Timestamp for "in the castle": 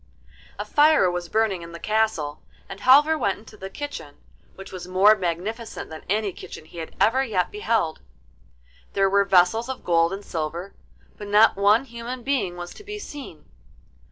1.61-2.41